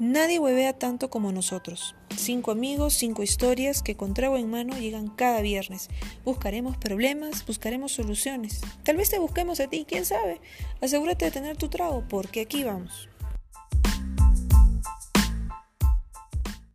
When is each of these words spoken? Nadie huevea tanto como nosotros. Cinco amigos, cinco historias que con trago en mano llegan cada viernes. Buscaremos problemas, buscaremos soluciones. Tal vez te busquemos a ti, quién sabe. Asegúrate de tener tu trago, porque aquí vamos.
Nadie 0.00 0.40
huevea 0.40 0.72
tanto 0.72 1.08
como 1.08 1.30
nosotros. 1.30 1.94
Cinco 2.16 2.50
amigos, 2.50 2.94
cinco 2.94 3.22
historias 3.22 3.80
que 3.80 3.96
con 3.96 4.12
trago 4.12 4.36
en 4.36 4.50
mano 4.50 4.76
llegan 4.76 5.08
cada 5.08 5.40
viernes. 5.40 5.88
Buscaremos 6.24 6.76
problemas, 6.76 7.46
buscaremos 7.46 7.92
soluciones. 7.92 8.60
Tal 8.82 8.96
vez 8.96 9.10
te 9.10 9.20
busquemos 9.20 9.60
a 9.60 9.68
ti, 9.68 9.86
quién 9.88 10.04
sabe. 10.04 10.40
Asegúrate 10.80 11.26
de 11.26 11.30
tener 11.30 11.56
tu 11.56 11.68
trago, 11.68 12.02
porque 12.08 12.40
aquí 12.40 12.64
vamos. 12.64 13.08